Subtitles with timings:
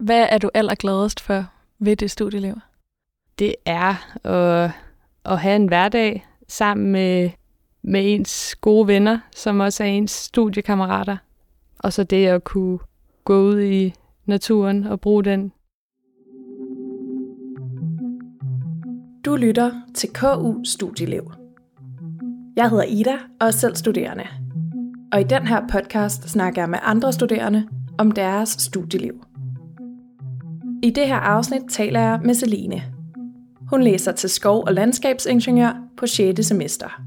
[0.00, 1.44] Hvad er du allergladest for
[1.78, 2.54] ved det studieliv?
[3.38, 3.94] Det er
[4.26, 4.70] at,
[5.24, 7.30] at have en hverdag sammen med,
[7.82, 11.16] med ens gode venner, som også er ens studiekammerater.
[11.78, 12.78] Og så det at kunne
[13.24, 13.94] gå ud i
[14.26, 15.52] naturen og bruge den.
[19.24, 21.32] Du lytter til KU Studieliv.
[22.56, 24.26] Jeg hedder Ida og er selv studerende.
[25.12, 29.29] Og i den her podcast snakker jeg med andre studerende om deres studieliv.
[30.82, 32.82] I det her afsnit taler jeg med Celine.
[33.70, 36.46] Hun læser til skov- og landskabsingeniør på 6.
[36.46, 37.02] semester.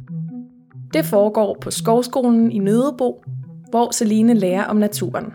[0.94, 3.24] Det foregår på Skovskolen i Nødebo,
[3.70, 5.34] hvor Celine lærer om naturen.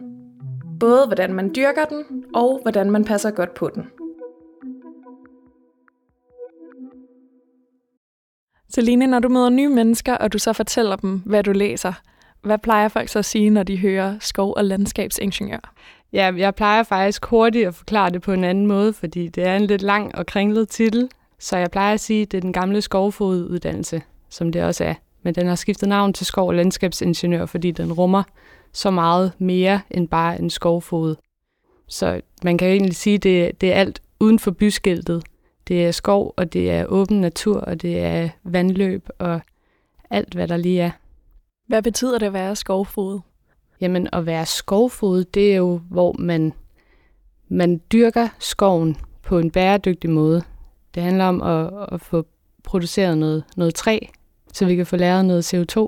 [0.81, 3.85] Både hvordan man dyrker den, og hvordan man passer godt på den.
[8.75, 11.93] Celine, når du møder nye mennesker, og du så fortæller dem, hvad du læser,
[12.43, 15.75] hvad plejer folk så at sige, når de hører skov- og landskabsingeniør?
[16.13, 19.57] Ja, jeg plejer faktisk hurtigt at forklare det på en anden måde, fordi det er
[19.57, 21.09] en lidt lang og kringlet titel.
[21.39, 24.95] Så jeg plejer at sige, at det er den gamle skovfoduddannelse, som det også er.
[25.23, 28.23] Men den har skiftet navn til skov- og landskabsingeniør, fordi den rummer
[28.73, 31.17] så meget mere end bare en skovfod.
[31.89, 35.25] Så man kan jo egentlig sige, at det, det er alt uden for byskiltet.
[35.69, 39.41] Det er skov, og det er åben natur, og det er vandløb, og
[40.11, 40.91] alt, hvad der lige er.
[41.67, 43.21] Hvad betyder det at være skovfod?
[43.81, 46.53] Jamen, at være skovfod, det er jo, hvor man,
[47.49, 50.43] man dyrker skoven på en bæredygtig måde.
[50.95, 52.27] Det handler om at, at få
[52.63, 53.99] produceret noget, noget træ,
[54.53, 55.87] så vi kan få lavet noget CO2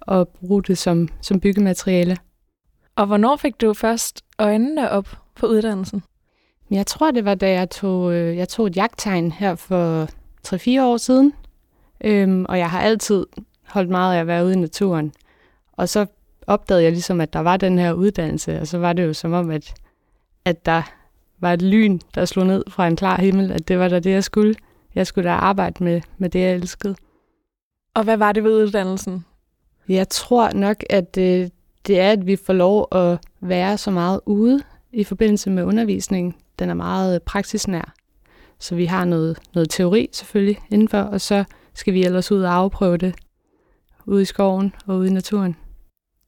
[0.00, 2.16] og bruge det som, som byggemateriale.
[2.96, 6.02] Og hvornår fik du først øjnene op på uddannelsen?
[6.70, 10.08] Jeg tror, det var, da jeg tog, øh, jeg tog et jagttegn her for
[10.48, 11.32] 3-4 år siden.
[12.04, 13.26] Øhm, og jeg har altid
[13.68, 15.12] holdt meget af at være ude i naturen.
[15.72, 16.06] Og så
[16.46, 19.32] opdagede jeg ligesom, at der var den her uddannelse, og så var det jo som
[19.32, 19.74] om, at,
[20.44, 20.82] at der
[21.40, 24.10] var et lyn, der slog ned fra en klar himmel, at det var da det,
[24.10, 24.54] jeg skulle.
[24.94, 26.96] Jeg skulle da arbejde med, med det, jeg elskede.
[27.94, 29.24] Og hvad var det ved uddannelsen?
[29.88, 31.52] Jeg tror nok, at det,
[31.86, 36.34] det er, at vi får lov at være så meget ude i forbindelse med undervisningen.
[36.58, 37.94] Den er meget praksisnær.
[38.58, 42.54] Så vi har noget, noget teori selvfølgelig indenfor, og så skal vi ellers ud og
[42.54, 43.14] afprøve det
[44.06, 45.56] ude i skoven og ude i naturen.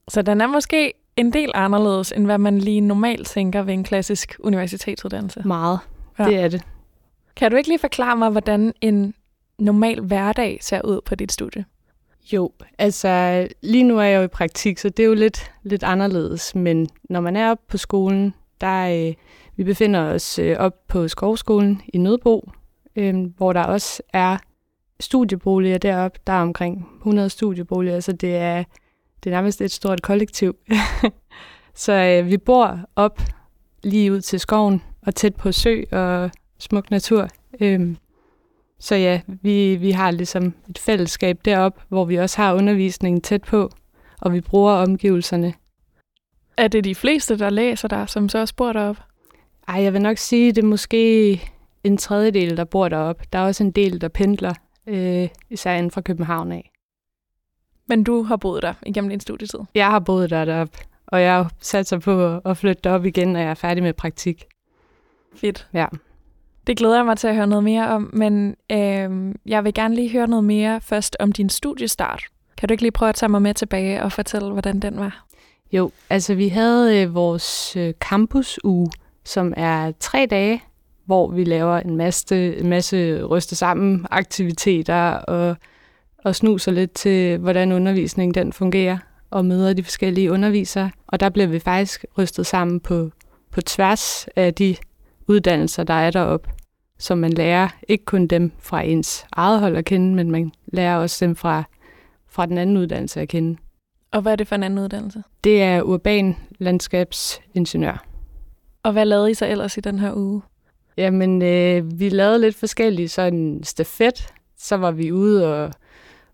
[0.07, 3.83] Så den er måske en del anderledes, end hvad man lige normalt tænker ved en
[3.83, 5.41] klassisk universitetsuddannelse.
[5.45, 5.79] Meget.
[6.19, 6.25] Ja.
[6.25, 6.61] Det er det.
[7.35, 9.13] Kan du ikke lige forklare mig, hvordan en
[9.59, 11.65] normal hverdag ser ud på dit studie?
[12.33, 15.83] Jo, altså lige nu er jeg jo i praktik, så det er jo lidt, lidt
[15.83, 16.55] anderledes.
[16.55, 19.13] Men når man er oppe på skolen, der øh,
[19.55, 22.51] vi befinder os øh, op på Skovskolen i Nødbo,
[22.95, 24.37] øh, hvor der også er
[24.99, 26.19] studieboliger deroppe.
[26.27, 28.63] Der er omkring 100 studieboliger, så det er,
[29.23, 30.55] det er nærmest et stort kollektiv.
[31.75, 33.21] så øh, vi bor op
[33.83, 37.27] lige ud til skoven og tæt på sø og smuk natur.
[37.59, 37.95] Øh,
[38.79, 43.43] så ja, vi, vi har ligesom et fællesskab derop, hvor vi også har undervisningen tæt
[43.43, 43.69] på,
[44.21, 45.53] og vi bruger omgivelserne.
[46.57, 49.01] Er det de fleste, der læser der, som så også bor deroppe?
[49.67, 51.41] Ej, jeg vil nok sige, det er måske
[51.83, 53.23] en tredjedel, der bor deroppe.
[53.33, 54.53] Der er også en del, der pendler,
[54.87, 56.71] øh, især inden fra København af.
[57.87, 59.59] Men du har boet der igennem din studietid.
[59.75, 60.77] Jeg har boet der deroppe,
[61.07, 63.93] og jeg har sat sig på at flytte derop igen, når jeg er færdig med
[63.93, 64.45] praktik.
[65.35, 65.67] Fedt.
[65.73, 65.85] Ja.
[66.67, 69.95] Det glæder jeg mig til at høre noget mere om, men øh, jeg vil gerne
[69.95, 72.23] lige høre noget mere først om din studiestart.
[72.57, 75.25] Kan du ikke lige prøve at tage mig med tilbage og fortælle, hvordan den var?
[75.71, 78.91] Jo, altså vi havde øh, vores øh, campusuge,
[79.25, 80.63] som er tre dage,
[81.05, 85.55] hvor vi laver en masse, en masse ryste sammen aktiviteter og,
[86.27, 88.97] og snuser lidt til, hvordan undervisningen den fungerer
[89.29, 90.91] og møder de forskellige undervisere.
[91.07, 93.11] Og der bliver vi faktisk rystet sammen på,
[93.51, 94.75] på tværs af de
[95.27, 96.49] uddannelser, der er deroppe.
[96.99, 100.97] Så man lærer ikke kun dem fra ens eget hold at kende, men man lærer
[100.97, 101.63] også dem fra,
[102.29, 103.57] fra den anden uddannelse at kende.
[104.11, 105.23] Og hvad er det for en anden uddannelse?
[105.43, 108.05] Det er urban landskabsingeniør.
[108.83, 110.41] Og hvad lavede I så ellers i den her uge?
[110.97, 114.27] Jamen, øh, vi lavede lidt forskellige sådan stafet.
[114.57, 115.73] Så var vi ude og,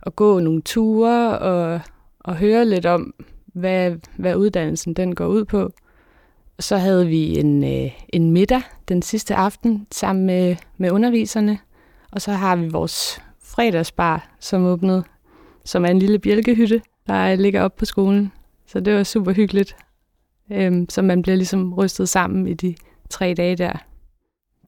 [0.06, 1.82] og gå nogle ture og,
[2.20, 3.14] og høre lidt om,
[3.46, 5.72] hvad, hvad uddannelsen den går ud på.
[6.60, 11.60] Så havde vi en, øh, en middag den sidste aften sammen med, med underviserne.
[12.12, 15.04] Og så har vi vores fredagsbar, som åbnede,
[15.66, 18.32] som er en lille bjælkehytte, der ligger op på skolen.
[18.66, 19.76] Så det var super hyggeligt.
[20.52, 22.76] Øhm, så man bliver ligesom rystet sammen i de
[23.10, 23.74] tre dage der.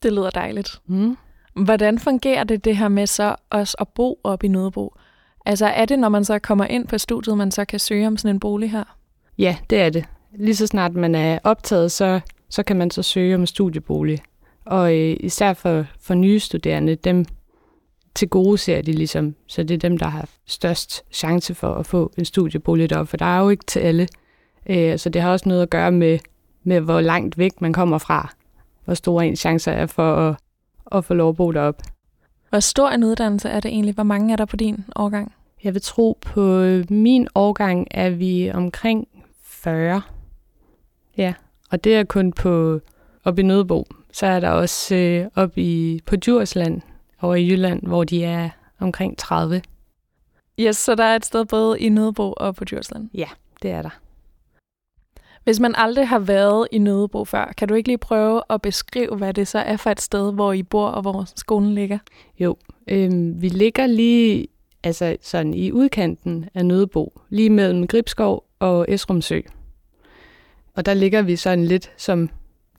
[0.04, 0.82] Det lyder dejligt.
[0.88, 1.18] Mm.
[1.56, 4.96] Hvordan fungerer det det her med så også at bo op i Nødebo?
[5.46, 8.18] Altså er det, når man så kommer ind på studiet, man så kan søge om
[8.18, 8.98] sådan en bolig her?
[9.38, 10.06] Ja, det er det.
[10.38, 12.20] Lige så snart man er optaget, så,
[12.50, 14.20] så kan man så søge om studiebolig.
[14.66, 17.26] Og øh, især for, for nye studerende, dem
[18.16, 21.86] til gode ser de ligesom, så det er dem, der har størst chance for at
[21.86, 24.08] få en studiebolig deroppe, for der er jo ikke til alle.
[24.70, 26.20] Øh, så det har også noget at gøre med,
[26.64, 28.34] med, hvor langt væk man kommer fra,
[28.86, 30.36] hvor store ens chancer er for at,
[30.92, 31.84] at få lov at bo deroppe.
[32.56, 33.96] Hvor stor en uddannelse er det egentlig?
[33.96, 35.34] Hvor mange er der på din årgang?
[35.64, 39.08] Jeg vil tro, på min årgang er vi omkring
[39.44, 40.02] 40.
[41.18, 41.34] Ja,
[41.72, 42.80] og det er kun på
[43.24, 43.88] op i Nødebo.
[44.12, 46.82] Så er der også øh, op i, på Djursland
[47.22, 48.50] over i Jylland, hvor de er
[48.80, 49.62] omkring 30.
[50.60, 53.10] Yes, så der er et sted både i Nødebo og på Djursland?
[53.14, 53.28] Ja,
[53.62, 54.00] det er der.
[55.46, 59.16] Hvis man aldrig har været i Nødebo før, kan du ikke lige prøve at beskrive,
[59.16, 61.98] hvad det så er for et sted, hvor I bor og hvor skolen ligger?
[62.40, 62.58] Jo,
[62.88, 64.48] øh, vi ligger lige
[64.84, 69.42] altså sådan i udkanten af Nødebo, lige mellem Gribskov og Esrumsø.
[70.76, 72.30] Og der ligger vi sådan lidt som,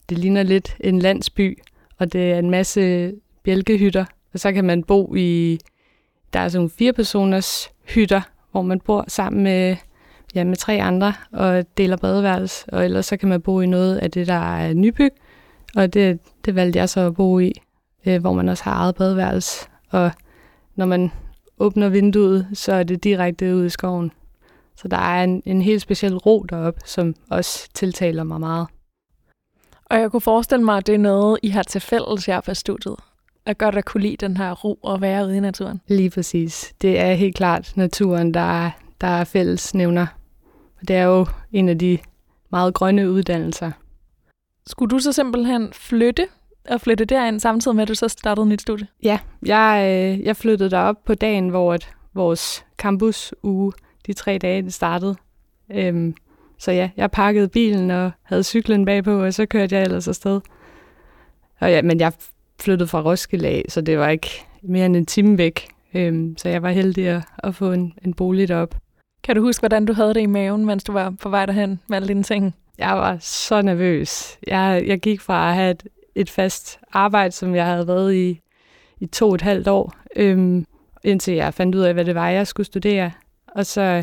[0.08, 1.58] det ligner lidt en landsby,
[1.98, 3.12] og det er en masse
[3.44, 5.58] bjælkehytter, og så kan man bo i,
[6.32, 8.20] der er sådan fire personers hytter,
[8.50, 9.76] hvor man bor sammen med,
[10.36, 13.96] ja, med tre andre og deler badeværelse, og ellers så kan man bo i noget
[13.96, 15.10] af det, der er nybyg,
[15.76, 17.52] og det, det valgte jeg så at bo i,
[18.06, 20.10] øh, hvor man også har eget badeværelse, og
[20.76, 21.10] når man
[21.58, 24.12] åbner vinduet, så er det direkte ud i skoven.
[24.76, 28.66] Så der er en, en helt speciel ro deroppe, som også tiltaler mig meget.
[29.84, 32.54] Og jeg kunne forestille mig, at det er noget, I har til fælles her på
[32.54, 32.96] studiet.
[33.46, 35.80] At godt at kunne lide den her ro og være ude i naturen.
[35.88, 36.74] Lige præcis.
[36.82, 40.06] Det er helt klart naturen, der er, der er fælles nævner.
[40.80, 41.98] Det er jo en af de
[42.50, 43.70] meget grønne uddannelser.
[44.66, 46.28] Skulle du så simpelthen flytte
[46.70, 48.86] og flytte derind, samtidig med, at du så startede nyt studie?
[49.02, 53.72] Ja, jeg, øh, jeg flyttede derop på dagen, hvor et, vores campusuge,
[54.06, 55.16] de tre dage, det startede.
[55.70, 56.14] Øhm,
[56.58, 60.40] så ja, jeg pakkede bilen og havde cyklen bagpå, og så kørte jeg ellers afsted.
[61.60, 62.12] Og ja, men jeg
[62.60, 64.30] flyttede fra Roskilde af, så det var ikke
[64.62, 65.68] mere end en time væk.
[65.94, 68.74] Øhm, så jeg var heldig at, at få en, en bolig derop.
[69.26, 71.80] Kan du huske, hvordan du havde det i maven, mens du var på vej derhen
[71.88, 72.54] med alle dine ting?
[72.78, 74.38] Jeg var så nervøs.
[74.46, 78.40] Jeg, jeg gik fra at have et, et fast arbejde, som jeg havde været i
[79.00, 80.66] i to og et halvt år, øhm,
[81.04, 83.10] indtil jeg fandt ud af, hvad det var, jeg skulle studere.
[83.54, 84.02] Og så,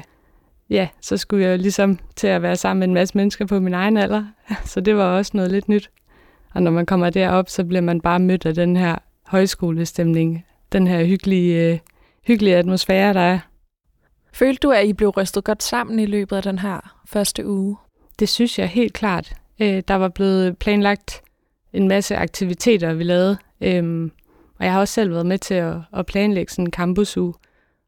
[0.70, 3.74] ja, så skulle jeg ligesom til at være sammen med en masse mennesker på min
[3.74, 4.26] egen alder.
[4.66, 5.92] Så det var også noget lidt nyt.
[6.54, 8.96] Og når man kommer derop, så bliver man bare mødt af den her
[9.28, 11.80] højskolestemning, den her hyggelige, øh,
[12.28, 13.40] hyggelige atmosfære, der er.
[14.34, 17.78] Følte du, at I blev rystet godt sammen i løbet af den her første uge?
[18.20, 19.34] Det synes jeg helt klart.
[19.60, 21.24] Øh, der var blevet planlagt
[21.74, 23.38] en masse aktiviteter, vi lavede.
[23.62, 24.12] Øhm,
[24.60, 27.34] og jeg har også selv været med til at, at planlægge sådan en campusuge.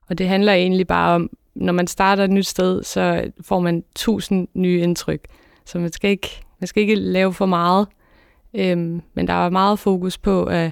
[0.09, 3.83] Og det handler egentlig bare om, når man starter et nyt sted, så får man
[3.95, 5.21] tusind nye indtryk.
[5.65, 7.87] Så man skal ikke, man skal ikke lave for meget.
[8.53, 10.71] Øhm, men der var meget fokus på at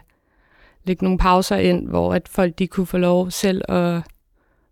[0.84, 4.02] lægge nogle pauser ind, hvor at folk de kunne få lov selv at,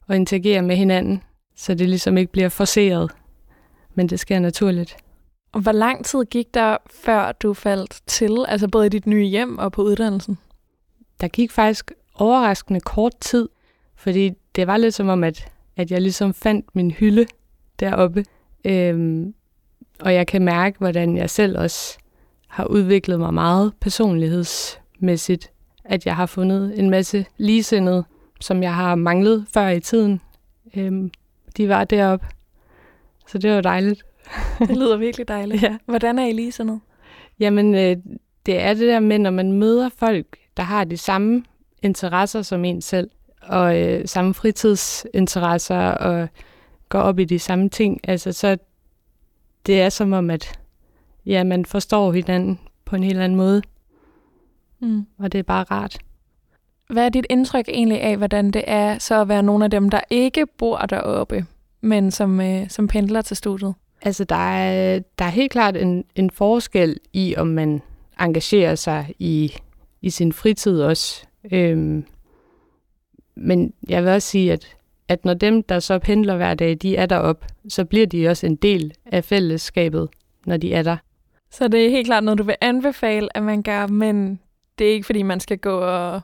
[0.08, 1.24] at interagere med hinanden,
[1.56, 3.12] så det ligesom ikke bliver forceret,
[3.96, 4.98] men det sker naturligt.
[5.52, 9.26] Og hvor lang tid gik der, før du faldt til, altså både i dit nye
[9.26, 10.38] hjem og på uddannelsen?
[11.22, 13.50] Der gik faktisk overraskende kort tid,
[13.96, 17.26] fordi det var lidt som om, at, at jeg ligesom fandt min hylde
[17.80, 18.26] deroppe.
[18.66, 19.34] Øhm,
[20.00, 21.98] og jeg kan mærke, hvordan jeg selv også
[22.48, 25.52] har udviklet mig meget personlighedsmæssigt.
[25.86, 28.04] At jeg har fundet en masse ligesindede,
[28.42, 30.22] som jeg har manglet før i tiden.
[30.78, 31.12] Øhm,
[31.58, 32.26] de var deroppe.
[33.28, 34.04] Så det var dejligt.
[34.60, 35.64] Det lyder virkelig dejligt.
[35.64, 35.78] Ja.
[35.86, 36.80] Hvordan er I ligesindede?
[37.40, 37.98] Jamen, øh,
[38.46, 41.44] det er det der med, når man møder folk, der har de samme
[41.82, 43.10] interesser som en selv,
[43.42, 46.30] og øh, samme fritidsinteresser, og
[46.90, 48.00] går op i de samme ting.
[48.04, 48.58] Altså, så
[49.66, 50.60] det er som om, at
[51.26, 53.62] ja, man forstår hinanden på en helt anden måde.
[54.80, 55.06] Mm.
[55.18, 55.98] Og det er bare rart.
[56.92, 59.90] Hvad er dit indtryk egentlig af, hvordan det er så at være nogle af dem,
[59.90, 61.46] der ikke bor deroppe,
[61.82, 63.74] men som, øh, som pendler til studiet?
[64.02, 67.82] Altså, der er, der er helt klart en, en forskel i, om man
[68.20, 69.54] engagerer sig i,
[70.02, 71.26] i sin fritid også.
[71.52, 72.06] Øhm,
[73.36, 76.96] men jeg vil også sige, at, at når dem, der så pendler hver dag, de
[76.96, 80.10] er derop, så bliver de også en del af fællesskabet,
[80.46, 80.98] når de er der.
[81.52, 84.40] Så det er helt klart noget, du vil anbefale, at man gør, men
[84.80, 86.22] det er ikke, fordi man skal gå og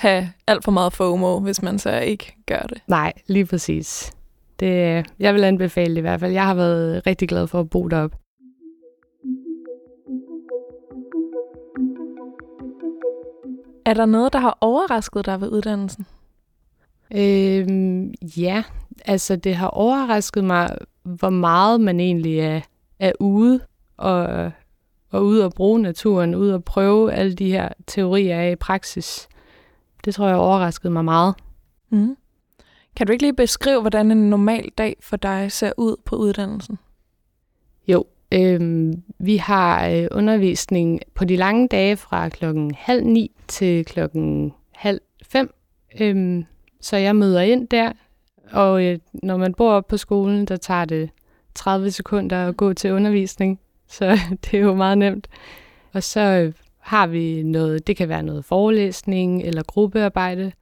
[0.00, 2.82] have alt for meget FOMO, hvis man så ikke gør det.
[2.86, 4.12] Nej, lige præcis.
[4.60, 6.32] Det, jeg vil anbefale det i hvert fald.
[6.32, 8.16] Jeg har været rigtig glad for at bo deroppe.
[13.84, 16.06] Er der noget, der har overrasket dig ved uddannelsen?
[17.14, 18.62] Øhm, ja,
[19.04, 22.60] altså det har overrasket mig, hvor meget man egentlig er,
[22.98, 23.60] er ude
[23.96, 24.50] og,
[25.10, 29.28] og ud og bruge naturen, ud og prøve alle de her teorier af i praksis.
[30.04, 31.34] Det tror jeg overraskede mig meget.
[31.90, 32.16] Mm.
[32.96, 36.78] Kan du ikke lige beskrive, hvordan en normal dag for dig ser ud på uddannelsen?
[37.88, 43.84] Jo, øh, vi har øh, undervisning på de lange dage fra klokken halv ni til
[43.84, 45.54] klokken halv fem.
[46.00, 46.44] Øh,
[46.80, 47.92] så jeg møder ind der,
[48.52, 51.10] og øh, når man bor op på skolen, der tager det
[51.54, 55.28] 30 sekunder at gå til undervisning, så det er jo meget nemt.
[55.92, 56.52] Og så øh,
[56.90, 60.52] har vi noget, det kan være noget forelæsning eller gruppearbejde.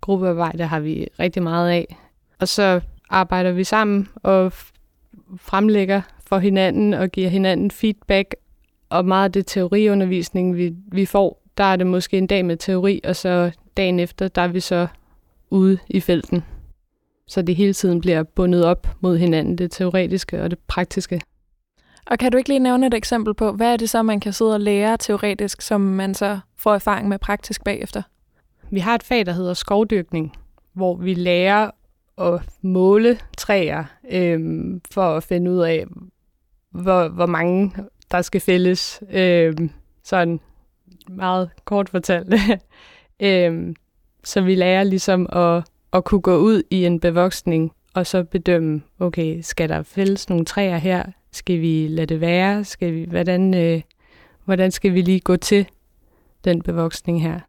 [0.00, 1.96] Gruppearbejde har vi rigtig meget af.
[2.40, 4.52] Og så arbejder vi sammen og
[5.36, 8.34] fremlægger for hinanden og giver hinanden feedback.
[8.88, 12.56] Og meget af det teoriundervisning, vi, vi får, der er det måske en dag med
[12.56, 14.86] teori, og så dagen efter, der er vi så
[15.50, 16.44] ude i felten.
[17.26, 21.20] Så det hele tiden bliver bundet op mod hinanden, det teoretiske og det praktiske.
[22.06, 24.32] Og kan du ikke lige nævne et eksempel på, hvad er det så, man kan
[24.32, 28.02] sidde og lære teoretisk, som man så får erfaring med praktisk bagefter?
[28.70, 30.32] Vi har et fag, der hedder skovdyrkning,
[30.72, 31.70] hvor vi lærer
[32.18, 35.84] at måle træer øhm, for at finde ud af,
[36.70, 37.72] hvor, hvor mange
[38.10, 39.02] der skal fælles.
[39.10, 39.70] Øhm,
[40.04, 40.40] sådan
[41.08, 42.34] meget kort fortalt.
[43.20, 43.74] øhm,
[44.24, 48.82] så vi lærer ligesom at, at kunne gå ud i en bevoksning og så bedømme,
[48.98, 51.04] okay, skal der fældes nogle træer her?
[51.32, 52.64] Skal vi lade det være?
[52.64, 53.82] Skal vi, hvordan, øh,
[54.44, 55.66] hvordan skal vi lige gå til
[56.44, 57.40] den bevoksning her?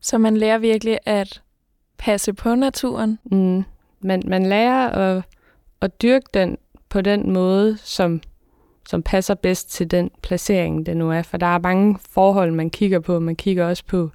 [0.00, 1.42] Så man lærer virkelig at
[1.98, 3.18] passe på naturen?
[3.24, 3.64] Mm.
[4.00, 5.24] Man, man lærer at,
[5.80, 6.58] at dyrke den
[6.88, 8.20] på den måde, som,
[8.88, 11.22] som passer bedst til den placering, det nu er.
[11.22, 13.18] For der er mange forhold, man kigger på.
[13.18, 14.10] Man kigger også på,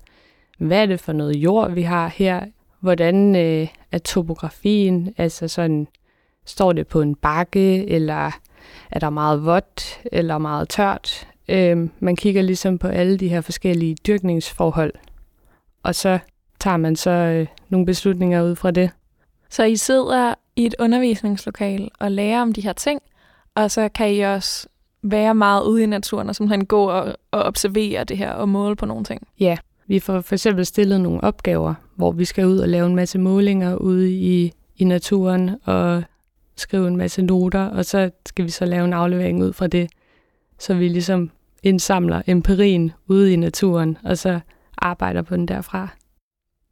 [0.57, 2.45] hvad er det for noget jord, vi har her?
[2.85, 5.13] Hvordan øh, er topografien?
[5.17, 5.87] Altså sådan,
[6.45, 8.31] står det på en bakke, eller
[8.91, 11.27] er der meget vådt, eller meget tørt?
[11.49, 14.93] Øh, man kigger ligesom på alle de her forskellige dyrkningsforhold,
[15.83, 16.19] og så
[16.59, 18.89] tager man så øh, nogle beslutninger ud fra det.
[19.49, 23.01] Så I sidder i et undervisningslokal og lærer om de her ting,
[23.55, 24.67] og så kan I også
[25.03, 28.75] være meget ude i naturen og simpelthen gå og, og observere det her og måle
[28.75, 29.27] på nogle ting.
[29.39, 32.95] Ja, vi får for eksempel stillet nogle opgaver, hvor vi skal ud og lave en
[32.95, 36.03] masse målinger ude i, i naturen og
[36.55, 39.89] skrive en masse noter, og så skal vi så lave en aflevering ud fra det,
[40.59, 41.31] så vi ligesom
[41.63, 44.39] indsamler empirien ude i naturen, og så
[44.77, 45.87] arbejder på den derfra.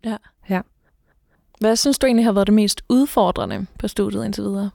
[0.05, 0.17] Ja.
[0.49, 0.61] Ja.
[1.59, 4.69] Hvad synes du egentlig har været det mest udfordrende på studiet indtil videre?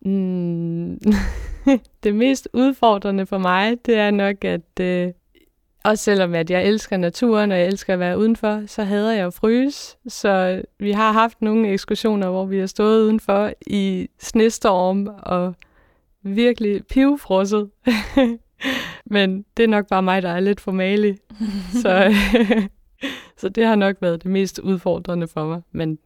[0.00, 1.00] Mm,
[2.04, 5.12] det mest udfordrende for mig, det er nok, at øh,
[5.88, 9.26] også selvom at jeg elsker naturen, og jeg elsker at være udenfor, så hader jeg
[9.26, 9.96] at fryse.
[10.08, 15.54] Så vi har haft nogle ekskursioner, hvor vi har stået udenfor i snestorm og
[16.22, 17.70] virkelig pivfrosset.
[19.06, 21.18] Men det er nok bare mig, der er lidt formalig.
[21.82, 22.14] så,
[23.40, 25.62] så det har nok været det mest udfordrende for mig.
[25.72, 25.98] Men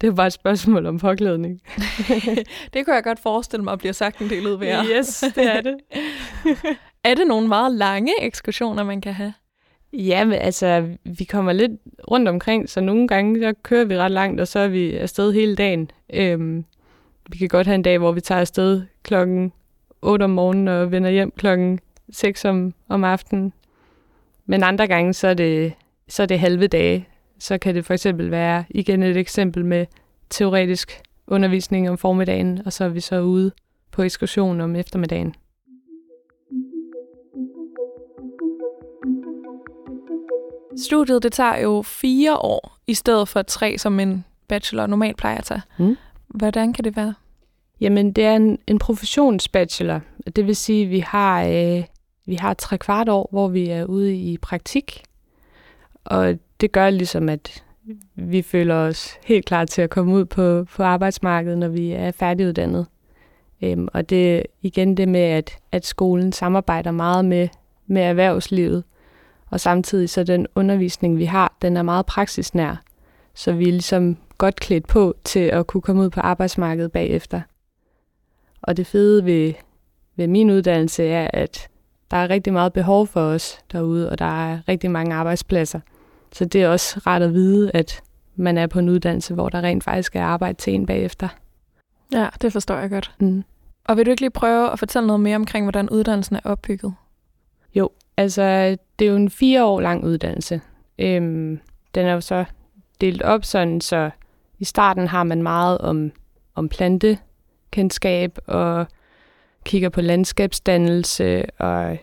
[0.00, 1.60] det er bare et spørgsmål om påklædning.
[2.72, 5.46] det kunne jeg godt forestille mig at blive sagt en del ud ved Yes, det
[5.46, 5.76] er det
[7.04, 9.34] er det nogle meget lange ekskursioner, man kan have?
[9.92, 11.72] Ja, men altså, vi kommer lidt
[12.10, 15.32] rundt omkring, så nogle gange så kører vi ret langt, og så er vi afsted
[15.32, 15.90] hele dagen.
[16.12, 16.64] Øhm,
[17.30, 19.52] vi kan godt have en dag, hvor vi tager afsted klokken
[20.02, 21.80] 8 om morgenen og vender hjem klokken
[22.12, 23.52] 6 om, om aftenen.
[24.46, 25.72] Men andre gange, så er, det,
[26.08, 27.08] så er det halve dage.
[27.38, 29.86] Så kan det for eksempel være, igen et eksempel med
[30.30, 33.52] teoretisk undervisning om formiddagen, og så er vi så ude
[33.90, 35.34] på ekskursion om eftermiddagen.
[40.84, 45.38] Studiet det tager jo fire år, i stedet for tre, som en bachelor normalt plejer
[45.38, 45.62] at tage.
[45.78, 45.96] Mm.
[46.28, 47.14] Hvordan kan det være?
[47.80, 50.00] Jamen, det er en, en professionsbachelor.
[50.36, 51.84] Det vil sige, at vi har, øh,
[52.26, 55.02] vi har tre kvart år, hvor vi er ude i praktik.
[56.04, 57.64] Og det gør ligesom, at
[58.14, 62.10] vi føler os helt klar til at komme ud på, på arbejdsmarkedet, når vi er
[62.10, 62.86] færdiguddannet.
[63.62, 67.48] Øhm, og det igen det med, at, at skolen samarbejder meget med,
[67.86, 68.84] med erhvervslivet.
[69.50, 72.82] Og samtidig så den undervisning, vi har, den er meget praksisnær.
[73.34, 77.40] Så vi er ligesom godt klædt på til at kunne komme ud på arbejdsmarkedet bagefter.
[78.62, 79.52] Og det fede ved,
[80.16, 81.68] ved min uddannelse er, at
[82.10, 85.80] der er rigtig meget behov for os derude, og der er rigtig mange arbejdspladser.
[86.32, 88.02] Så det er også ret at vide, at
[88.36, 91.28] man er på en uddannelse, hvor der rent faktisk er arbejde til en bagefter.
[92.12, 93.14] Ja, det forstår jeg godt.
[93.20, 93.44] Mm.
[93.84, 96.94] Og vil du ikke lige prøve at fortælle noget mere omkring, hvordan uddannelsen er opbygget?
[97.74, 97.90] Jo,
[98.20, 100.60] altså det er jo en fire år lang uddannelse.
[100.98, 101.60] Øhm,
[101.94, 102.44] den er jo så
[103.00, 104.10] delt op sådan, så
[104.58, 106.12] i starten har man meget om,
[106.54, 108.86] om plantekendskab og
[109.64, 111.98] kigger på landskabsdannelse og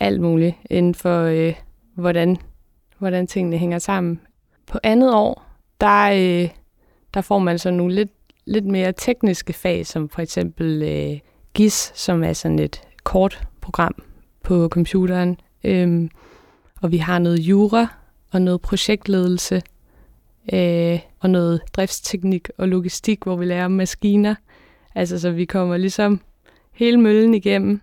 [0.00, 1.54] alt muligt inden for, øh,
[1.94, 2.36] hvordan,
[2.98, 4.20] hvordan tingene hænger sammen.
[4.66, 5.44] På andet år,
[5.80, 6.50] der, øh,
[7.14, 8.12] der får man så nogle lidt,
[8.44, 11.18] lidt mere tekniske fag, som for eksempel øh,
[11.54, 14.07] GIS, som er sådan et kort program
[14.48, 15.40] på computeren.
[15.64, 16.10] Øhm,
[16.82, 17.86] og vi har noget jura
[18.32, 19.62] og noget projektledelse
[20.52, 24.34] øh, og noget driftsteknik og logistik, hvor vi lærer maskiner.
[24.94, 26.20] Altså, så vi kommer ligesom
[26.72, 27.80] hele møllen igennem.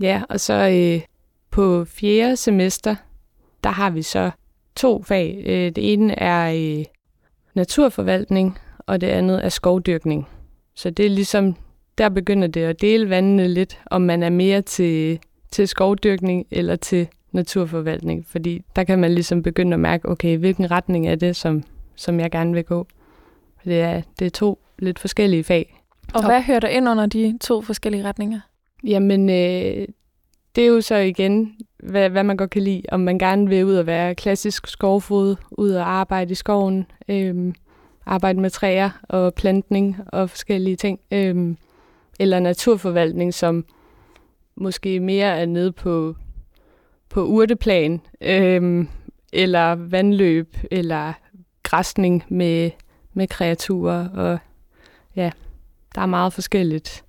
[0.00, 1.02] Ja, og så øh,
[1.50, 2.96] på fjerde semester,
[3.64, 4.30] der har vi så
[4.76, 5.42] to fag.
[5.46, 6.84] Øh, det ene er øh,
[7.54, 10.28] naturforvaltning, og det andet er skovdyrkning.
[10.74, 11.56] Så det er ligesom,
[11.98, 15.18] der begynder det at dele vandene lidt, om man er mere til,
[15.50, 18.26] til skovdyrkning eller til naturforvaltning.
[18.26, 21.62] Fordi der kan man ligesom begynde at mærke, okay, hvilken retning er det, som,
[21.96, 22.86] som jeg gerne vil gå.
[23.64, 25.82] Det er, det er to lidt forskellige fag.
[26.14, 28.40] Og hvad hører der ind under de to forskellige retninger?
[28.84, 29.88] Jamen, øh,
[30.56, 32.82] det er jo så igen, hvad, hvad man godt kan lide.
[32.92, 37.54] Om man gerne vil ud og være klassisk skovfod, ud og arbejde i skoven, øh,
[38.06, 41.00] arbejde med træer og plantning og forskellige ting.
[41.10, 41.54] Øh,
[42.20, 43.64] eller naturforvaltning, som
[44.60, 46.16] måske mere er nede på,
[47.08, 48.86] på urteplan, øh,
[49.32, 51.12] eller vandløb, eller
[51.62, 52.70] græsning med,
[53.12, 54.08] med kreaturer.
[54.08, 54.38] Og
[55.16, 55.30] ja,
[55.94, 57.04] der er meget forskelligt.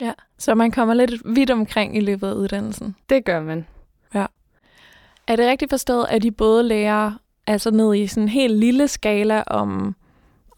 [0.00, 2.96] Ja, så man kommer lidt vidt omkring i løbet af uddannelsen.
[3.08, 3.66] Det gør man.
[4.14, 4.26] Ja.
[5.26, 7.12] Er det rigtigt forstået, at de både lærer
[7.46, 9.96] altså ned i sådan en helt lille skala om,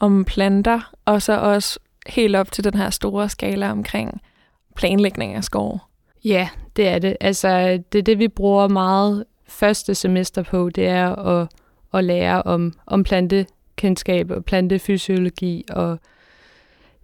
[0.00, 4.20] om planter, og så også helt op til den her store skala omkring
[4.80, 5.80] planlægning af skov?
[6.24, 7.16] Ja, det er det.
[7.20, 11.48] Altså, det er det, vi bruger meget første semester på, det er at,
[11.94, 15.98] at lære om, om plantekendskab og plantefysiologi og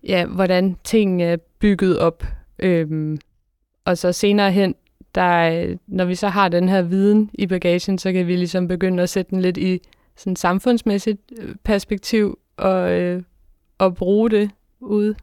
[0.04, 2.24] ja, hvordan ting er bygget op.
[2.58, 3.18] Øhm,
[3.84, 4.74] og så senere hen,
[5.14, 9.02] der, når vi så har den her viden i bagagen, så kan vi ligesom begynde
[9.02, 9.80] at sætte den lidt i
[10.16, 13.22] sådan samfundsmæssigt øh, perspektiv og, øh,
[13.78, 15.14] og bruge det ud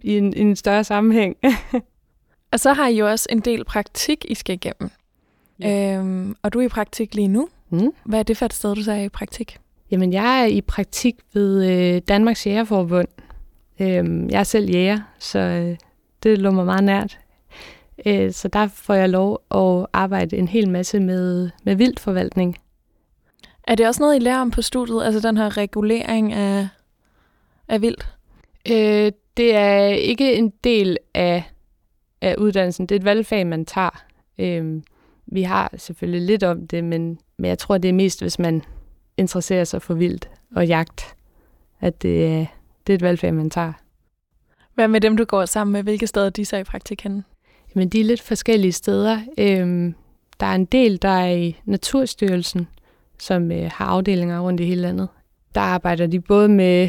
[0.00, 1.36] i en, i en større sammenhæng.
[2.52, 4.90] og så har I jo også en del praktik, I skal igennem.
[5.60, 5.96] Ja.
[5.96, 7.48] Øhm, og du er i praktik lige nu.
[7.70, 7.92] Mm.
[8.04, 9.58] Hvad er det for et sted, du så er i praktik?
[9.90, 13.08] Jamen, jeg er i praktik ved øh, Danmarks Jægerforbund,
[13.80, 15.76] Øh, jeg er selv jæger, så øh,
[16.22, 17.18] det lå mig meget nært.
[18.06, 22.58] Øh, så der får jeg lov at arbejde en hel masse med, med vildforvaltning.
[23.66, 26.68] Er det også noget, I lærer om på studiet, altså den her regulering af,
[27.68, 28.08] af vildt?
[28.70, 31.50] Øh, det er ikke en del af,
[32.20, 32.86] af uddannelsen.
[32.86, 34.04] Det er et valgfag, man tager.
[34.38, 34.82] Øh,
[35.26, 38.62] vi har selvfølgelig lidt om det, men, men jeg tror, det er mest, hvis man
[39.16, 41.14] interesserer sig for vildt og jagt,
[41.80, 42.46] at det,
[42.86, 43.72] det er et valgfag, man tager.
[44.74, 45.82] Hvad med dem, du går sammen med?
[45.82, 47.24] Hvilke steder de så i praktik henne?
[47.74, 49.20] Jamen, de er lidt forskellige steder.
[49.38, 49.94] Øhm,
[50.40, 52.68] der er en del, der er i Naturstyrelsen,
[53.18, 55.08] som øh, har afdelinger rundt i hele landet.
[55.54, 56.88] Der arbejder de både med,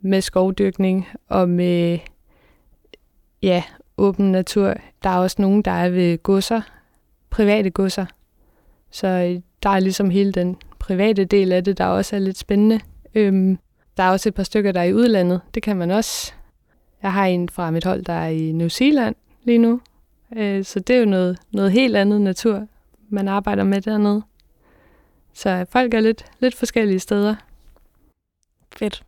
[0.00, 1.98] med skovdyrkning og med
[3.42, 3.62] ja,
[3.98, 4.74] åben natur.
[5.02, 6.60] Der er også nogen, der er ved godser,
[7.30, 8.06] private godser.
[8.90, 12.38] Så øh, der er ligesom hele den private del af det, der også er lidt
[12.38, 12.80] spændende.
[13.14, 13.58] Øhm,
[13.96, 15.40] der er også et par stykker, der er i udlandet.
[15.54, 16.32] Det kan man også.
[17.02, 19.80] Jeg har en fra mit hold, der er i New Zealand lige nu.
[20.36, 22.66] Øh, så det er jo noget, noget helt andet natur,
[23.08, 24.22] man arbejder med dernede.
[25.34, 27.34] Så folk er lidt, lidt forskellige steder.
[28.76, 29.07] Fedt.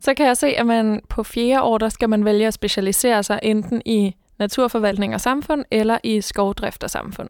[0.00, 3.22] Så kan jeg se, at man på fjerde år, der skal man vælge at specialisere
[3.22, 7.28] sig enten i naturforvaltning og samfund, eller i skovdrift og samfund.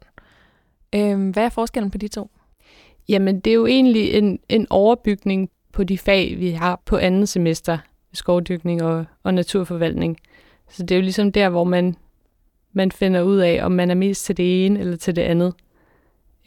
[0.95, 2.31] Øhm, hvad er forskellen på de to?
[3.09, 7.29] Jamen, det er jo egentlig en, en overbygning på de fag, vi har på andet
[7.29, 7.77] semester,
[8.13, 10.17] skovdyrkning og, og naturforvaltning.
[10.69, 11.95] Så det er jo ligesom der, hvor man,
[12.73, 15.53] man finder ud af, om man er mest til det ene eller til det andet.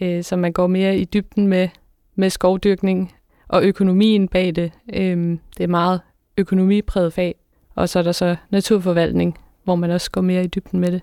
[0.00, 1.68] Øh, så man går mere i dybden med,
[2.14, 3.14] med skovdyrkning
[3.48, 4.72] og økonomien bag det.
[4.94, 6.00] Øh, det er meget
[6.36, 7.34] økonomipræget fag.
[7.74, 11.02] Og så er der så naturforvaltning, hvor man også går mere i dybden med det.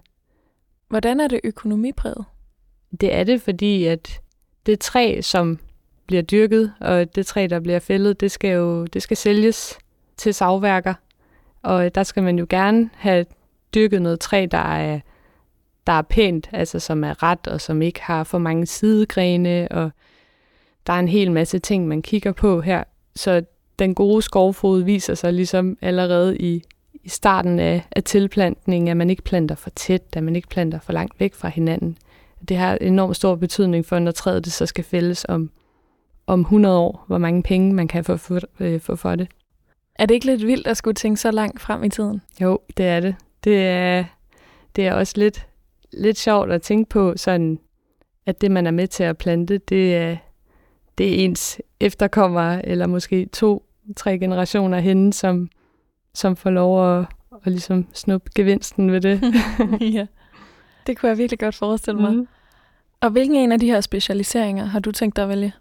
[0.87, 2.25] Hvordan er det økonomipræget?
[3.01, 4.21] Det er det, fordi at
[4.65, 5.59] det træ, som
[6.07, 9.79] bliver dyrket, og det træ, der bliver fældet, det skal jo det skal sælges
[10.17, 10.93] til savværker.
[11.61, 13.25] Og der skal man jo gerne have
[13.75, 14.99] dyrket noget træ, der er,
[15.87, 19.91] der er pænt, altså som er ret, og som ikke har for mange sidegrene, og
[20.87, 22.83] der er en hel masse ting, man kigger på her.
[23.15, 23.43] Så
[23.81, 26.63] den gode skovfod viser sig ligesom allerede i,
[27.03, 30.79] i starten af, af tilplantningen, at man ikke planter for tæt, at man ikke planter
[30.79, 31.97] for langt væk fra hinanden.
[32.49, 35.51] Det har enormt stor betydning for, når træet det så skal fældes om
[36.27, 39.27] om 100 år, hvor mange penge man kan få for, øh, for, for det.
[39.95, 42.21] Er det ikke lidt vildt at skulle tænke så langt frem i tiden?
[42.41, 43.15] Jo, det er det.
[43.43, 44.05] Det er,
[44.75, 45.47] det er også lidt,
[45.93, 47.59] lidt sjovt at tænke på, sådan,
[48.25, 50.17] at det, man er med til at plante, det er,
[50.97, 53.65] det er ens efterkommere, eller måske to,
[53.95, 55.49] tre generationer henne, som,
[56.13, 57.05] som får lov at,
[57.45, 59.21] at ligesom snuppe gevinsten ved det.
[59.95, 60.05] ja.
[60.87, 62.13] Det kunne jeg virkelig godt forestille mig.
[62.13, 62.27] Mm.
[63.01, 65.53] Og hvilken en af de her specialiseringer har du tænkt dig at vælge?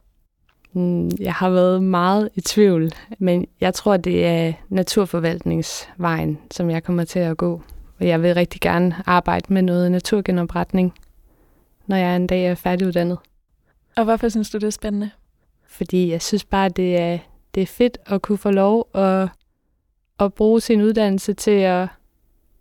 [0.73, 6.85] Mm, jeg har været meget i tvivl, men jeg tror, det er naturforvaltningsvejen, som jeg
[6.85, 7.63] kommer til at gå.
[8.01, 10.95] Og jeg vil rigtig gerne arbejde med noget naturgenopretning,
[11.87, 13.19] når jeg en dag er færdiguddannet.
[13.97, 15.11] Og hvorfor synes du, det er spændende?
[15.69, 17.19] Fordi jeg synes bare, det er,
[17.55, 19.29] det er fedt at kunne få lov at,
[20.21, 21.89] at bruge sin uddannelse til at,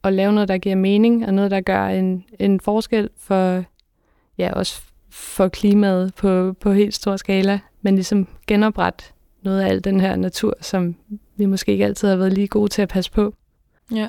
[0.03, 3.63] at lave noget, der giver mening, og noget, der gør en, en forskel for,
[4.37, 9.03] ja, også for klimaet på, på helt stor skala, men ligesom genoprette
[9.41, 10.95] noget af al den her natur, som
[11.35, 13.33] vi måske ikke altid har været lige gode til at passe på.
[13.95, 14.07] Ja.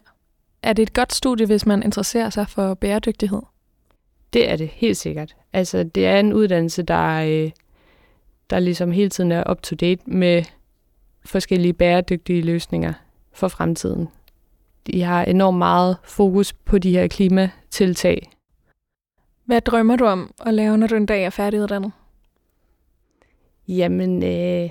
[0.62, 3.40] Er det et godt studie, hvis man interesserer sig for bæredygtighed?
[4.32, 5.36] Det er det, helt sikkert.
[5.52, 7.50] Altså, det er en uddannelse, der, øh,
[8.50, 10.42] der ligesom hele tiden er up-to-date med
[11.24, 12.92] forskellige bæredygtige løsninger
[13.33, 14.09] for fremtiden.
[14.87, 18.30] De har enormt meget fokus på de her klimatiltag.
[19.44, 21.92] Hvad drømmer du om at lave, når du en dag er færdiguddannet?
[23.68, 24.70] Jamen, øh,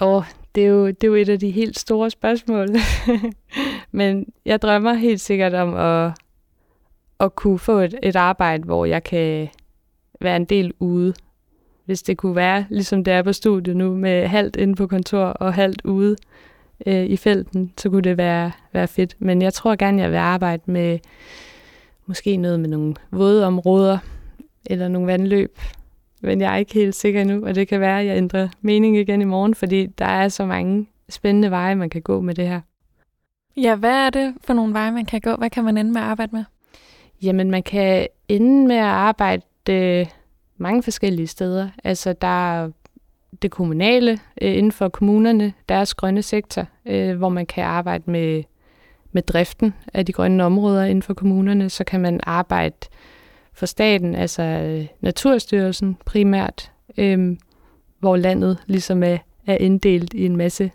[0.00, 2.68] åh, det, er jo, det er jo et af de helt store spørgsmål.
[3.90, 6.12] Men jeg drømmer helt sikkert om at,
[7.20, 9.48] at kunne få et, et arbejde, hvor jeg kan
[10.20, 11.14] være en del ude.
[11.90, 15.24] Hvis det kunne være, ligesom det er på studiet nu, med halvt inde på kontor
[15.24, 16.16] og halvt ude
[16.86, 19.16] øh, i felten, så kunne det være, være fedt.
[19.18, 20.98] Men jeg tror gerne, jeg vil arbejde med
[22.06, 23.98] måske noget med nogle våde områder,
[24.66, 25.58] eller nogle vandløb,
[26.22, 28.96] men jeg er ikke helt sikker nu, og det kan være, at jeg ændrer mening
[28.96, 32.48] igen i morgen, fordi der er så mange spændende veje, man kan gå med det
[32.48, 32.60] her.
[33.56, 35.34] Ja, hvad er det for nogle veje, man kan gå?
[35.34, 36.44] Hvad kan man ende med at arbejde med?
[37.22, 40.06] Jamen, man kan ende med at arbejde øh,
[40.60, 41.68] mange forskellige steder.
[41.84, 42.70] Altså, der er
[43.42, 48.42] det kommunale øh, inden for kommunerne, deres grønne sektor, øh, hvor man kan arbejde med,
[49.12, 51.70] med driften af de grønne områder inden for kommunerne.
[51.70, 52.76] Så kan man arbejde
[53.52, 57.36] for staten, altså øh, Naturstyrelsen primært, øh,
[57.98, 60.70] hvor landet ligesom er, er inddelt i en masse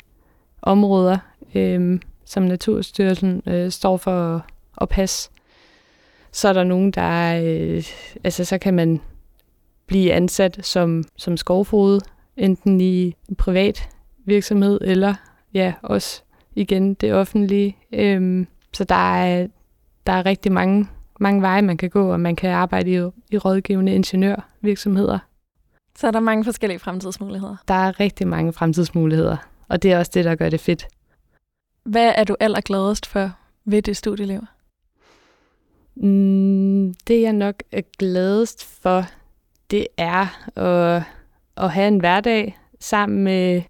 [0.62, 1.18] områder,
[1.56, 4.42] øh, som Naturstyrelsen øh, står for at,
[4.82, 5.30] at passe.
[6.32, 7.84] Så er der nogen, der øh,
[8.24, 9.02] altså så kan man
[9.88, 12.02] blive ansat som, som skovfode,
[12.38, 13.90] enten i en privat
[14.26, 15.14] virksomhed, eller
[15.54, 16.22] ja, også
[16.56, 17.78] igen det offentlige.
[17.94, 19.48] Øhm, så der er,
[20.08, 20.88] der er rigtig mange
[21.20, 22.96] mange veje, man kan gå, og man kan arbejde i,
[23.32, 25.20] i rådgivende ingeniørvirksomheder.
[25.96, 27.56] Så er der mange forskellige fremtidsmuligheder?
[27.68, 30.88] Der er rigtig mange fremtidsmuligheder, og det er også det, der gør det fedt.
[31.84, 33.32] Hvad er du allergladest for
[33.66, 34.42] ved det studieliv?
[35.96, 39.04] Mm, det jeg nok er gladest for,
[39.72, 41.04] det er at,
[41.58, 43.62] at have en hverdag sammen med,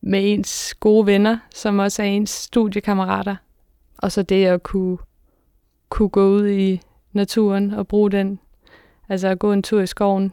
[0.00, 3.36] med ens gode venner, som også er ens studiekammerater.
[3.98, 4.98] Og så det at kunne,
[5.88, 6.80] kunne gå ud i
[7.12, 8.38] naturen og bruge den.
[9.08, 10.32] Altså at gå en tur i skoven,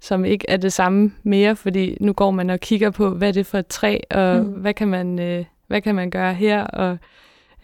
[0.00, 3.40] som ikke er det samme mere, fordi nu går man og kigger på, hvad det
[3.40, 4.50] er for et træ, og mm.
[4.50, 6.98] hvad, kan man, øh, hvad kan man gøre her, og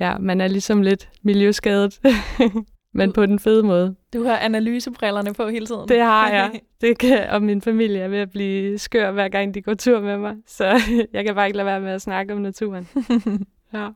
[0.01, 2.01] ja, man er ligesom lidt miljøskadet,
[2.97, 3.95] men på den fede måde.
[4.15, 5.89] Du har analysebrillerne på hele tiden.
[5.89, 6.61] Det har jeg.
[6.81, 10.01] Det kan, og min familie er ved at blive skør, hver gang de går tur
[10.01, 10.81] med mig, så
[11.13, 12.89] jeg kan bare ikke lade være med at snakke om naturen.
[13.75, 13.89] ja.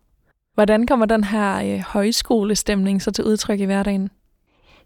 [0.55, 4.11] Hvordan kommer den her øh, højskolestemning så til udtryk i hverdagen?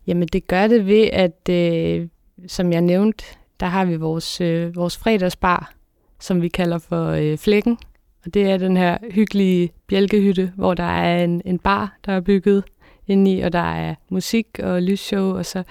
[0.06, 2.08] Jamen det gør det ved, at øh,
[2.46, 3.24] som jeg nævnte,
[3.60, 5.72] der har vi vores, øh, vores fredagsbar,
[6.20, 7.78] som vi kalder for øh, Flækken.
[8.24, 12.20] Og det er den her hyggelige bjælkehytte, hvor der er en, en bar, der er
[12.20, 12.64] bygget
[13.08, 15.62] ind i, og der er musik og lysshow, og så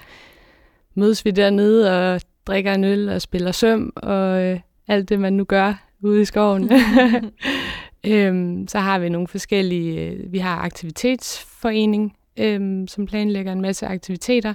[0.94, 5.32] mødes vi dernede og drikker en øl og spiller søm og øh, alt det, man
[5.32, 6.70] nu gør ude i skoven.
[8.06, 13.86] øhm, så har vi nogle forskellige, øh, vi har aktivitetsforening, øhm, som planlægger en masse
[13.86, 14.54] aktiviteter.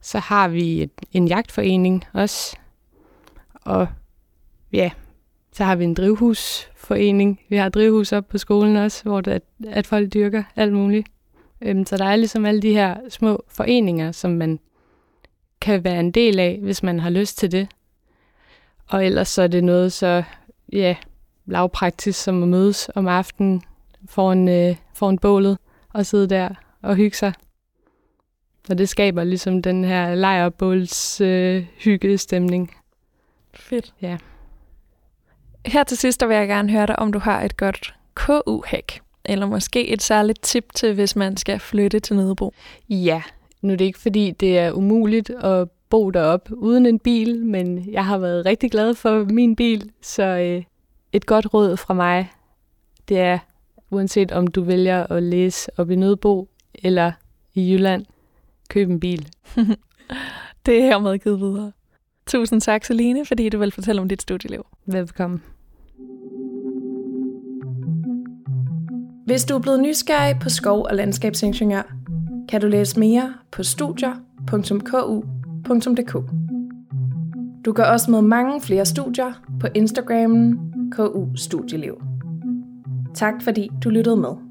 [0.00, 2.56] Så har vi et, en jagtforening også.
[3.54, 3.88] Og
[4.72, 4.90] ja,
[5.52, 7.40] så har vi en drivhusforening.
[7.48, 11.08] Vi har drivhus op på skolen også, hvor det, at, at folk dyrker alt muligt.
[11.60, 14.60] Øhm, så der er ligesom alle de her små foreninger, som man
[15.60, 17.68] kan være en del af, hvis man har lyst til det.
[18.88, 20.22] Og ellers så er det noget så
[20.72, 20.96] ja,
[21.46, 23.62] lavpraktisk som at mødes om aftenen
[24.08, 25.58] foran, øh, foran bålet
[25.92, 26.48] og sidde der
[26.82, 27.32] og hygge sig.
[28.68, 32.76] Og det skaber ligesom den her lejrbåls øh, hyggestemning.
[33.54, 33.94] Fedt.
[34.02, 34.18] Ja.
[35.66, 39.46] Her til sidst vil jeg gerne høre dig, om du har et godt KU-hack, eller
[39.46, 42.52] måske et særligt tip til, hvis man skal flytte til Nødebo.
[42.88, 43.22] Ja,
[43.62, 47.92] Nu er det ikke, fordi det er umuligt at bo derop uden en bil, men
[47.92, 50.62] jeg har været rigtig glad for min bil, så øh,
[51.12, 52.30] et godt råd fra mig,
[53.08, 53.38] det er,
[53.90, 57.12] uanset om du vælger at læse op i Nødbo eller
[57.54, 58.06] i Jylland,
[58.68, 59.28] køb en bil.
[60.66, 61.72] det er hermed givet videre.
[62.26, 64.66] Tusind tak, Celine, fordi du vil fortælle om dit studieliv.
[64.86, 65.42] Velkommen.
[69.26, 71.82] Hvis du er blevet nysgerrig på skov- og landskabsingeniør,
[72.48, 74.30] kan du læse mere på studier.ku.dk.
[77.64, 82.02] Du kan også med mange flere studier på Instagramen KU Studieliv.
[83.14, 84.45] Tak fordi du lyttede med.